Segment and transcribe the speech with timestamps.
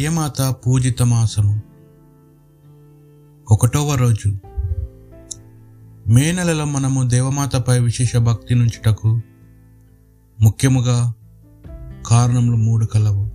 [0.00, 1.60] మరియమాత పూజిత మాసము.
[3.50, 4.38] ఒకటవ రోజు.
[6.06, 9.20] మే నెలలో మనము దేవమాతపై విశేష భక్తి నుంచుటకు
[10.40, 11.12] ముఖ్యముగా
[12.06, 13.30] కారణములు మూడు కలవు.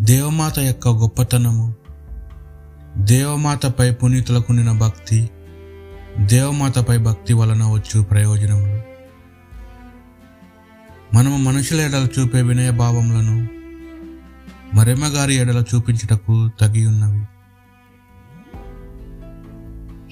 [0.00, 1.74] దేవమాత యొక్క గొప్పతనము
[2.98, 5.30] దేవమాతపై పునీతులకు నిన్న భక్తి
[6.26, 8.80] దేవమాతపై భక్తి వలన వచ్చు ప్రయోజనములు.
[11.16, 12.70] మనము మనుషుల ఎడలు చూపే వినయ
[14.74, 17.24] మరెమ్మగారి ఎడల చూపించుటకు తగి ఉన్నవి.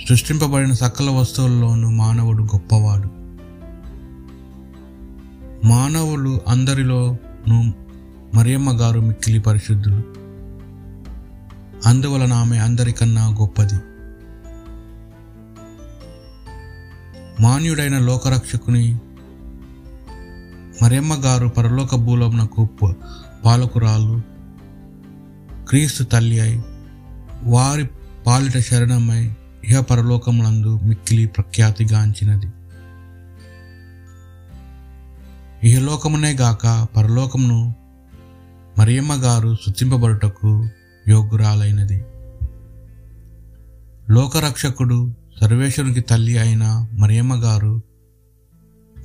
[0.09, 3.09] సృష్టింపబడిన సకల వస్తువుల్లోనూ మానవుడు గొప్పవాడు.
[5.66, 7.62] మానవులు అందరిలోనూ
[8.35, 10.02] మరియమ్మ గారు మిక్కిలి పరిశుద్ధులు.
[11.88, 13.74] అందువలన ఆమె అందరికన్నా గొప్పది.
[17.43, 18.99] మాన్యుడైన లోకరక్షకుని
[20.83, 22.68] మరియమ్మ గారు పరలోక భూలమునకు
[23.45, 24.32] పాలకురాలు
[25.73, 26.62] క్రీస్తు తల్లి అయి
[27.42, 27.88] వారి
[28.26, 32.46] పాలిట శరణమై ఇహ పరలోకములందు మిక్కిలి ప్రఖ్యాతిగాంచినది
[35.68, 37.74] ఇహలోకమునే గాక పరలోకమును
[38.78, 40.68] మరియమ్మ గారు శుద్ధింపబడుటకు
[41.09, 42.04] యోగ్యురాలైనది.
[44.10, 47.82] లోకరక్షకుడు సర్వేశ్వరునికి తల్లి అయిన మరియమ్మ గారు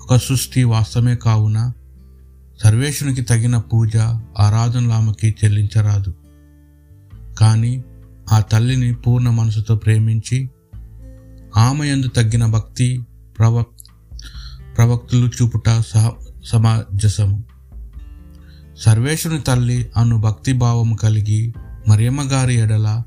[0.03, 1.71] ఒక సృష్టి వాస్తవమే కావున
[2.63, 3.97] సర్వేశ్వరునికి తగిన పూజ
[4.39, 6.27] ఆరాధనలు ఆమెకి చెల్లించరాదు.
[7.38, 7.83] కానీ
[8.31, 10.49] ఆ తల్లిని పూర్ణ మనసుతో ప్రేమించి
[11.57, 13.05] ఆమె యందు తగ్గిన భక్తి
[13.39, 13.67] ప్రవక్
[14.77, 16.11] ప్రవక్తులు చూపుట సహ
[16.45, 17.44] సమాజసము.
[18.77, 21.53] సర్వేశుని తల్లి అను భక్తి భావము కలిగి
[21.88, 23.03] మరియమ్మ గారి ఎడల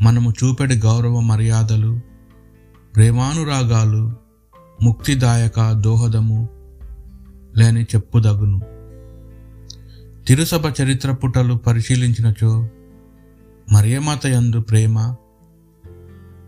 [0.00, 2.00] మనము చూపెడి గౌరవ మర్యాదలు
[2.96, 4.16] ప్రేమానురాగాలు
[4.82, 6.48] ముక్తిదాయక దోహదము
[7.56, 8.60] లేని చెప్పుదగును.
[10.26, 12.68] తిరుసభ చరిత్ర పుటలు పరిశీలించినచో
[13.72, 15.14] మరియమాత యందు ప్రేమ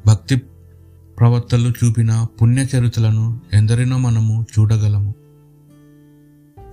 [0.07, 0.37] భక్తి
[1.19, 5.15] ప్రవర్తలు చూపిన పుణ్యచరితలను ఎందరినో మనము చూడగలము.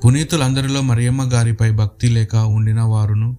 [0.05, 3.37] పునీతులందరిలో మరియమ్మ గారిపై భక్తి లేక ఉండిన వారును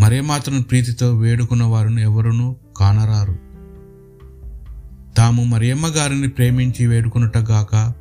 [0.00, 3.38] మరియమాతను ప్రీతితో వేడుకున్న వారును ఎవరునూ కానరారు.
[5.16, 7.92] తాము మరియమ్మ గారిని ప్రేమించి వేడుకున్నటగాక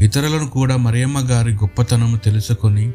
[0.00, 2.92] ఇతరులను కూడా మరియమ్మ గారి గొప్పతనము తెలుసుకొని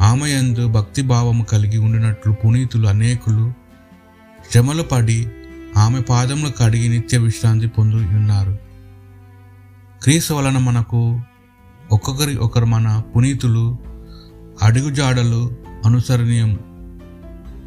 [0.00, 3.61] ఆమె యందు భక్తి భావము కలిగి ఉండినట్లు పునీతులు అనేకులు
[4.52, 5.28] శ్రమలు పడి
[5.76, 8.58] ఆమె పాదములు కడిగి నిత్య విశ్రాంతి పొంది ఉన్నారు.
[10.02, 11.20] క్రీస్తు వలన మనకు
[11.92, 13.78] ఒక్కొక్కరి ఒకరు మన పునీతులు
[14.62, 16.58] అడుగుజాడలు అనుసరణీయం.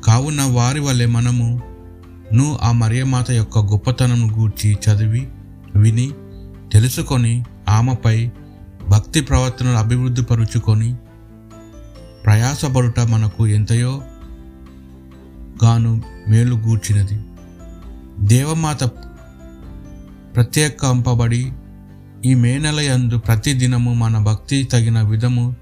[0.06, 1.62] కావున వారి వల్లే మనము
[2.34, 5.28] నువ్వు ఆ మరియమాత యొక్క గొప్పతనము గూర్చి చదివి
[5.76, 6.12] విని
[6.74, 8.32] తెలుసుకొని ఆమెపై
[8.90, 10.96] భక్తి ప్రవర్తనలు అభివృద్ధి పరుచుకొని
[12.26, 14.02] ప్రయాసపడుట మనకు ఎంతయో
[15.64, 17.24] గాను మేలుగూర్చినది
[18.20, 18.84] దేవమాత
[20.36, 21.54] ప్రత్యేకంపబడి
[22.26, 25.56] ఈ మే నెల యందు ప్రతి దినము మన భక్తి తగిన విధము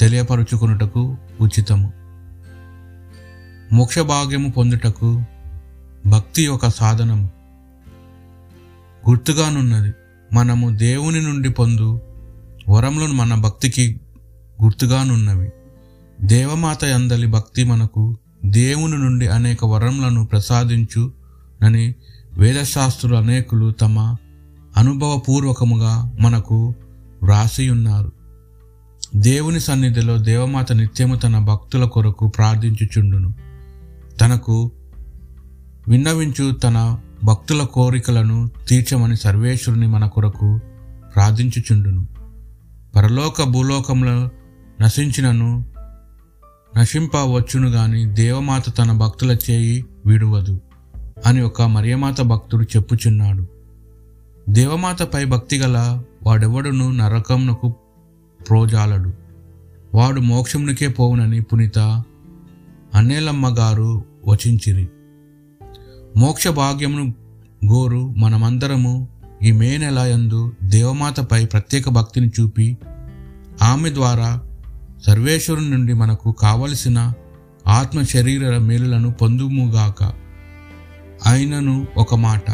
[0.00, 1.92] తెలియపరుచుకున్నటకు ఉచితము.
[3.74, 5.24] మోక్ష భాగ్యము పొందుటకు
[6.06, 7.30] భక్తి ఒక సాధనము.
[9.08, 9.92] గుర్తుగానున్నది
[10.32, 12.00] మనము దేవుని నుండి పొందు
[12.68, 14.00] వరములను మన భక్తికి
[14.62, 15.50] గుర్తుగానున్నవి.
[16.20, 21.94] దేవమాత అందలి భక్తి మనకు దేవుని నుండి అనేక వరములను ప్రసాదించునని
[22.38, 24.16] వేదశాస్త్రులు అనేకులు తమ
[24.76, 26.74] అనుభవపూర్వకముగా మనకు
[27.22, 28.12] వ్రాసి ఉన్నారు
[29.16, 33.34] దేవుని సన్నిధిలో దేవమాత నిత్యము తన భక్తుల కొరకు ప్రార్థించుచుండును.
[34.20, 34.70] తనకు
[35.88, 40.60] విన్నవించు తన భక్తుల కోరికలను తీర్చమని సర్వేశ్వరుని మన కొరకు
[41.14, 42.06] ప్రార్థించుచుండును.
[42.96, 44.28] పరలోక భూలోకంలో
[44.80, 45.64] నశించినను
[46.84, 50.60] నశింపవచ్చును గాని దేవమాత తన భక్తుల చేయి విడువదు
[51.26, 53.46] అని ఒక మరియమాత భక్తుడు చెప్పుచున్నాడు.
[54.48, 57.74] దేవమాతపై భక్తి గల వాడెవడును నరకమునకు
[58.48, 59.12] ప్రోజాలడు.
[59.94, 61.78] వాడు మోక్షమునికే పోవునని పునిత
[62.94, 64.88] అన్నేలమ్మ గారు వచించిరి.
[66.16, 67.14] మోక్ష భాగ్యమును
[67.66, 69.08] గోరు మనమందరము
[69.42, 72.78] ఈ మే నెల యందు దేవమాతపై ప్రత్యేక భక్తిని చూపి
[73.62, 74.42] ఆమె ద్వారా
[75.06, 76.98] సర్వేశ్వరుని నుండి మనకు కావలసిన
[77.68, 80.00] ఆత్మ శరీర మేలులను పొందుముగాక
[81.26, 82.46] అయినను ఒక మాట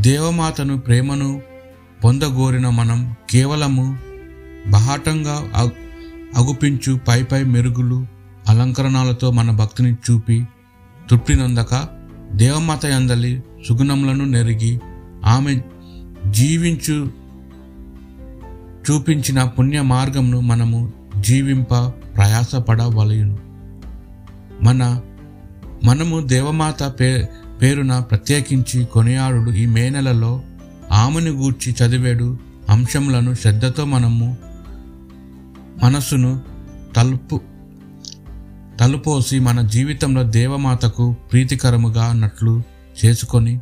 [0.00, 1.40] దేవమాతను ప్రేమను
[2.04, 3.86] పొందగోరిన మనం కేవలము
[4.66, 5.36] బహాటంగా
[6.36, 7.98] అగుపించు పై పై మెరుగులు
[8.48, 10.38] అలంకరణాలతో మన భక్తిని చూపి
[11.10, 11.74] తృప్తినందక
[12.32, 13.32] దేవమాత అందలి
[13.68, 14.80] సుగుణములను నెరిగి
[15.24, 15.54] ఆమె
[16.30, 16.98] జీవించు
[18.86, 20.80] చూపించిన పుణ్య మార్గమును మనము
[21.26, 21.74] జీవింప
[22.16, 23.38] ప్రయాసపడవలయును.
[24.62, 24.82] మన
[25.84, 27.28] మనము దేవమాత పే
[27.62, 30.32] పేరున ప్రత్యేకించి కొనియాడు ఈ మే నెలలో
[30.92, 32.28] ఆమెను గూర్చి చదివేడు
[32.68, 34.28] అంశములను శ్రద్ధతో మనము
[35.82, 36.40] మనసును
[36.96, 37.40] తలుపు
[38.80, 42.62] తలుపోసి మన జీవితంలో దేవమాతకు ప్రీతికరముగా అన్నట్లు
[42.98, 43.54] చేసుకొని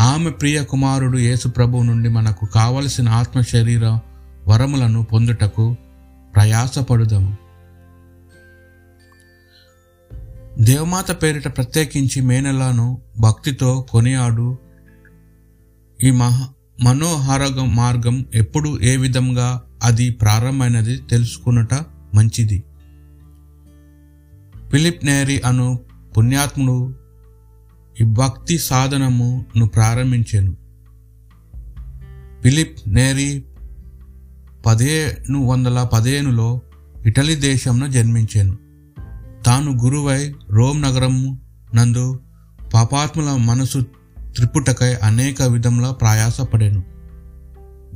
[0.00, 3.86] ఆమె ప్రియ కుమారుడు యేసు ప్రభువు నుండి మనకు కావలసిన ఆత్మ శరీర
[4.48, 5.66] వరములను పొందుటకు
[6.36, 7.36] ప్రయాసపడుదాము.
[10.60, 14.58] దేవమాత పేరిట ప్రత్యేకించి మేనలాను భక్తితో కొనియాడు.
[16.04, 16.48] ఈ మహా
[16.82, 21.74] మనోహారగ మార్గం ఎప్పుడు ఏ విధంగా అది ప్రారంభమైనది తెలుసుకున్నట
[22.14, 22.64] మంచిది.
[24.70, 25.80] ఫిలిప్ నేరి అను
[26.16, 26.94] పుణ్యాత్ముడు
[28.00, 30.56] ఈ భక్తి సాధనమును ప్రారంభించాను.
[32.42, 33.44] ఫిలిప్ నేరీ
[34.66, 36.60] పదిహేను వందల పదిహేనులో
[37.06, 38.56] ఇటలీ దేశంలో జన్మించాను.
[39.46, 41.40] తాను గురువై రోమ్ నగరం
[41.74, 42.20] నందు
[42.74, 43.80] పాపాత్ముల మనసు
[44.36, 46.84] త్రిపుటకై అనేక విధంలో ప్రయాసపడాను.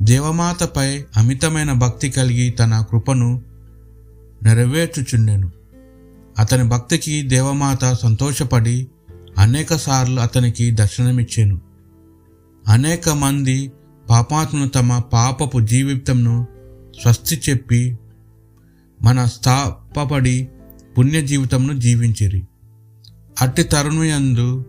[0.01, 3.41] దేవమాతపై అమితమైన భక్తి కలిగి తన కృపను
[4.43, 5.51] నెరవేర్చుచుండెను.
[6.39, 8.87] అతని భక్తికి దేవమాత సంతోషపడి
[9.37, 11.61] అనేకసార్లు అతనికి దర్శనమిచ్చాను.
[12.67, 13.71] అనేక మంది
[14.09, 16.47] పాపాత్మను తమ పాపపు జీవితంను
[17.01, 17.99] స్వస్తి చెప్పి
[19.01, 20.49] మన స్థాపపడి
[20.97, 22.47] పుణ్య జీవితంను జీవించిరి.
[23.41, 24.65] అట్టి తరుణయందు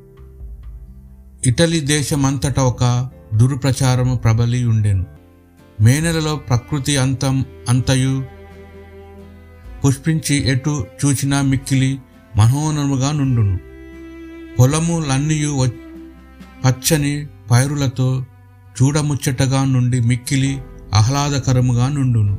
[1.46, 5.06] ఇటలీ దేశమంతటా ఒక దురుప్రచారము ప్రబలి ఉండెను.
[5.80, 8.24] మే నెలలో ప్రకృతి అంతం అంతయు
[9.84, 11.98] పుష్పించి ఎటు చూచినా మిక్కిలి
[12.36, 13.58] మనోహరముగా నుండును.
[14.58, 15.70] పొలములన్నీయు
[16.64, 18.26] పచ్చని పైరులతో
[18.82, 20.62] చూడముచ్చటగా నుండి మిక్కిలి
[20.94, 22.38] ఆహ్లాదకరముగా నుండును.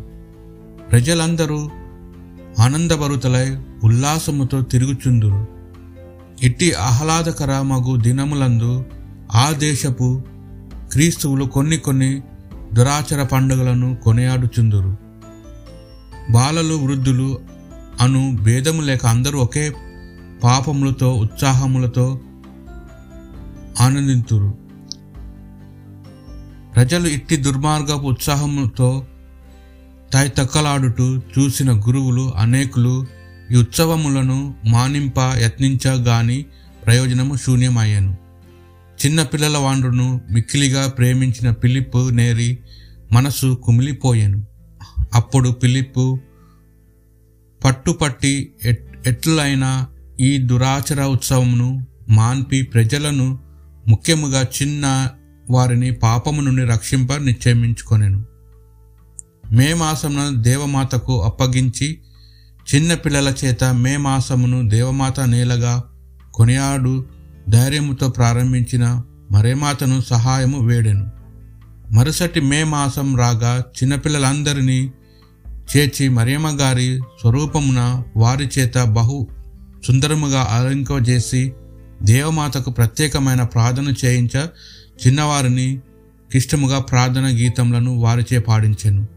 [0.92, 1.70] ప్రజలందరూ
[2.60, 5.48] ఆనందభరుతలై ఉల్లాసముతో తిరుగుచుందురు.
[6.44, 8.86] ఇట్టి ఆహ్లాదకర మగు దినములందు
[9.36, 10.22] ఆ దేశపు
[10.92, 12.22] క్రీస్తువులు కొన్ని కొన్ని
[12.74, 14.98] దురాచర పండుగలను కొనియాడుచుందురు.
[16.30, 17.40] బాలలు వృద్ధులు
[18.02, 19.74] అను భేదము లేక అందరూ ఒకే
[20.44, 22.20] పాపములతో ఉత్సాహములతో
[23.82, 24.63] ఆనందింతురు.
[26.76, 29.08] ప్రజలు ఇట్టి దుర్మార్గపు ఉత్సాహంతో
[30.14, 33.06] తై తక్కలాడుతూ చూసిన గురువులు అనేకులు
[33.52, 36.46] ఈ ఉత్సవములను మానింప యత్నించగాని
[36.86, 38.18] ప్రయోజనము శూన్యమయ్యాను.
[39.06, 42.58] చిన్నపిల్లల వాండ్రును మిక్కిలిగా ప్రేమించిన పిలిప్పు నేరి
[43.12, 44.46] మనసు కుమిలిపోయాను.
[45.14, 46.20] అప్పుడు పిలిప్పు
[47.66, 49.88] పట్టుపట్టి ఎట్ ఎట్లయినా
[50.20, 53.40] ఈ దురాచర ఉత్సవమును మాన్పి ప్రజలను
[53.88, 55.10] ముఖ్యముగా చిన్న
[55.50, 58.26] వారిని పాపము నుండి రక్షింప నిశ్చయించుకొనెను
[59.52, 62.00] మే మాసమున దేవమాతకు అప్పగించి
[62.76, 65.84] చిన్న పిల్లల చేత మే మాసమును దేవమాత నేలగా
[66.34, 67.06] కొనియాడు
[67.50, 69.02] ధైర్యముతో ప్రారంభించిన
[69.32, 71.12] మరేమాతను సహాయము వేడెను.
[71.92, 74.92] మరుసటి మే మాసం రాగా చిన్నపిల్లలందరినీ
[75.76, 79.28] చేర్చి మరియమ్మ గారి స్వరూపమున వారి చేత బహు
[79.86, 81.54] సుందరముగా అలంకజేసి
[82.02, 84.46] దేవమాతకు ప్రత్యేకమైన ప్రార్థన చేయించ
[85.08, 85.80] చిన్నవారిని
[86.30, 89.08] క్లిష్టముగా ప్రార్థన గీతములను వారిచే పాడించెను.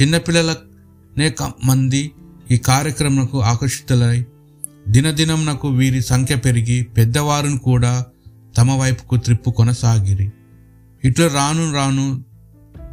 [0.00, 2.12] చిన్నపిల్లలనేక మంది
[2.50, 4.24] ఈ కార్యక్రమంకు ఆకర్షితులై
[4.88, 8.06] దినదినమునకు వీరి సంఖ్య పెరిగి పెద్దవారును కూడా
[8.56, 10.32] తమ వైపుకు త్రిప్పు కొనసాగిరి.
[11.04, 12.24] ఇట్లా రాను రాను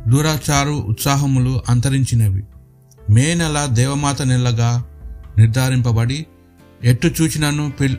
[0.07, 2.43] దూరాచారు ఉత్సాహములు అంతరించినవి.
[3.09, 4.83] మే నెల దేవమాత నెలగా
[5.37, 6.25] నిర్ధారింపబడి
[6.83, 7.97] ఎట్టు చూచినను పిల్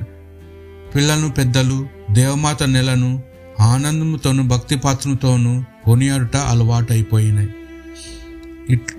[0.94, 3.22] పిల్లలను పెద్దలు దేవమాత నెలను
[3.62, 7.50] ఆనందముతోనూ భక్తిపాత్రతోనూ కొనియాడుట అలవాటైపోయినాయి
[8.70, 8.92] ఇట్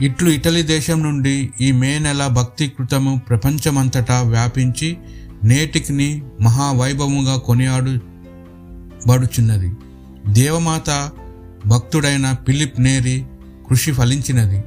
[0.00, 4.96] ఇట్లు ఇటలీ దేశం నుండి ఈ మే నెల భక్తి కృతము ప్రపంచమంతటా వ్యాపించి
[5.44, 7.94] నేటికిని మహావైభవముగా కొనియాడు
[9.06, 9.70] బడుచున్నది
[10.26, 11.10] దేవమాత
[11.66, 13.26] భక్తుడైన ఫిలిప్ నేరి
[13.68, 14.64] కృషి ఫలించినది.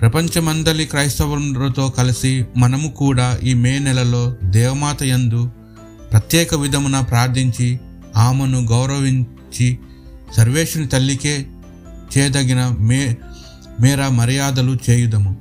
[0.00, 5.50] ప్రపంచమందలి క్రైస్తవులతో కలిసి మనము కూడా ఈ మే నెలలో దేవమాత యందు
[6.12, 7.80] ప్రత్యేక విధమున ప్రార్థించి
[8.16, 9.78] ఆమెను గౌరవించి
[10.36, 11.46] సర్వేశ్వని తల్లికే
[12.18, 13.16] చేయదగిన మే
[13.80, 15.36] మేర మర్యాదలు చేయుదము.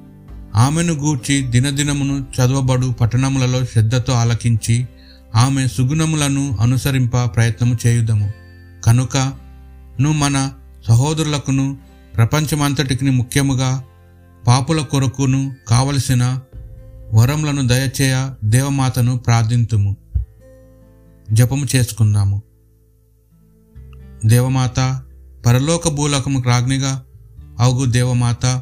[0.56, 4.88] ఆమెను గూర్చి దినదినమును చదవబడు పట్టణములలో శ్రద్ధతో ఆలకించి
[5.36, 8.32] ఆమె సుగుణములను అనుసరింప ప్రయత్నము చేయుదము.
[8.86, 9.34] కనుక
[10.00, 10.52] ను మన
[10.88, 11.78] సహోదరులకును
[12.16, 13.84] ప్రపంచమంతటికి ముఖ్యముగా
[14.48, 16.40] పాపుల కొరకును కావలసిన
[17.14, 19.98] వరములను దయచేయ దేవమాతను ప్రార్థింతుము.
[21.32, 22.42] జపము చేసుకుందాము.
[24.26, 25.02] దేవమాత
[25.46, 27.04] పరలోక భూలోకము రాజ్ఞిగా
[27.60, 28.62] అవుగు దేవమాత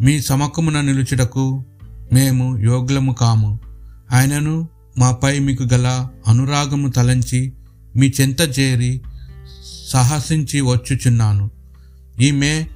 [0.00, 1.64] మీ సమకమున నిలుచుటకు
[2.12, 3.60] మేము యోగ్యము కాము.
[4.12, 7.52] ఆయనను మాపై మీకు గల అనురాగము తలంచి
[7.96, 9.00] మీ చెంత చేరి
[9.88, 11.50] సాహసించి వచ్చుచున్నాను.
[12.20, 12.68] ఈ మే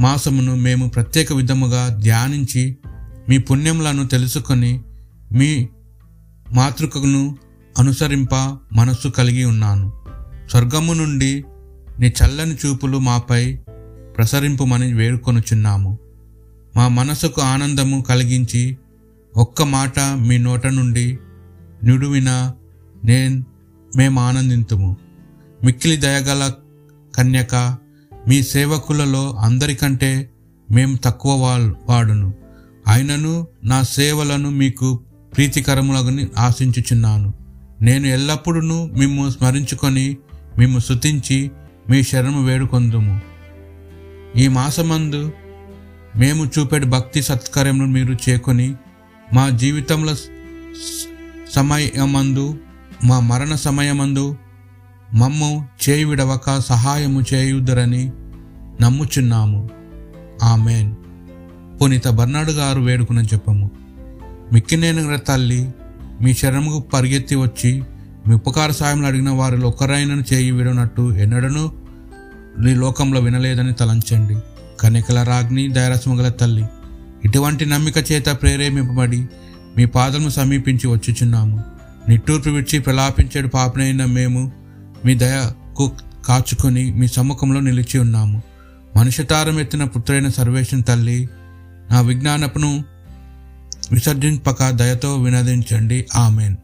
[0.00, 2.76] మాసమును మేము ప్రత్యేక విధముగా ధ్యానించి
[3.28, 4.80] మీ పుణ్యములను తెలుసుకొని
[5.32, 5.68] మీ
[6.52, 7.36] మాతృకను
[7.78, 8.34] అనుసరింప
[8.72, 9.92] మనస్సు కలిగి ఉన్నాను.
[10.50, 11.44] స్వర్గము నుండి
[12.00, 13.54] నీ చల్లని చూపులు మాపై
[14.16, 15.98] ప్రసరింపుమని వేడుకొనుచున్నాము.
[16.76, 18.76] మా మనసుకు ఆనందము కలిగించి
[19.36, 21.18] ఒక్క మాట మీ నోట నుండి
[21.84, 22.52] నిడువిన
[23.04, 23.44] నేను
[23.96, 24.96] మేము ఆనందింతుము.
[25.64, 26.52] మిక్కిలి దయగల
[27.16, 27.54] కన్యక
[28.28, 30.30] మీ సేవకులలో అందరికంటే
[30.70, 32.34] మేము తక్కువ వా- వాడును.
[32.88, 35.00] అయినను నా సేవలను మీకు
[35.36, 37.34] ప్రీతికరములని ఆశించుచున్నాను.
[37.82, 40.16] నేను ఎల్లప్పుడూ మిమ్ము స్మరించుకొని
[40.58, 41.50] మిమ్ము శుతించి
[41.88, 43.20] మీ శరణము వేడుకొందుము.
[44.36, 45.32] ఈ మాసమందు
[46.16, 48.74] మేము చూపెడు భక్తి సత్కార్యమును మీరు చేకొని
[49.32, 50.14] మా జీవితంలో
[51.50, 52.58] సమయమందు
[53.04, 54.36] మా మరణ సమయమందు
[55.14, 58.12] మమ్ము చేయి విడవక సహాయము చేయుదరని
[58.80, 59.70] నమ్ముచున్నాము.
[60.42, 60.94] ఆమెన్.
[61.82, 63.70] పునీత బర్నాడు గారు వేడుకుని చెప్పము.
[64.52, 65.74] మిక్కినేను తల్లి
[66.20, 67.82] మీ శరణముకు పరిగెత్తి వచ్చి
[68.28, 71.72] మీ ఉపకార సాయంలో అడిగిన వారిలో ఒకరైనను చేయి విడనట్టు ఎన్నడను
[72.58, 74.36] నీ లోకంలో వినలేదని తలంచండి.
[74.80, 76.64] కనికల రాజ్ని దైరస్ము తల్లి
[77.24, 79.26] ఇటువంటి నమ్మిక చేత ప్రేరేపింపబడి
[79.76, 81.64] మీ పాదలను సమీపించి వచ్చుచున్నాము.
[82.08, 84.52] నిట్టూర్పు విడిచి ప్రలాపించేడు పాపనైన మేము
[85.04, 85.92] మీ దయకు
[86.24, 88.42] కాచుకొని మీ సముఖంలో నిలిచి ఉన్నాము.
[88.96, 91.28] మనుషతారం ఎత్తిన పుత్రైన సర్వేషన్ తల్లి
[91.90, 92.84] నా విజ్ఞానపును
[93.92, 96.06] విసర్జింపక దయతో వినదించండి.
[96.16, 96.56] ఆమెన్.